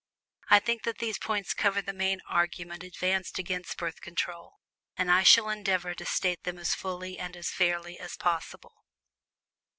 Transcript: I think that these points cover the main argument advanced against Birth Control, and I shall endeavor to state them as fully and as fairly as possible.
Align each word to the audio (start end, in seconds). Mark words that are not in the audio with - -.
I 0.49 0.57
think 0.59 0.81
that 0.85 0.97
these 0.97 1.19
points 1.19 1.53
cover 1.53 1.79
the 1.79 1.93
main 1.93 2.21
argument 2.27 2.81
advanced 2.83 3.37
against 3.37 3.77
Birth 3.77 4.01
Control, 4.01 4.55
and 4.97 5.11
I 5.11 5.21
shall 5.21 5.47
endeavor 5.47 5.93
to 5.93 6.05
state 6.07 6.43
them 6.43 6.57
as 6.57 6.73
fully 6.73 7.19
and 7.19 7.37
as 7.37 7.51
fairly 7.51 7.99
as 7.99 8.17
possible. 8.17 8.83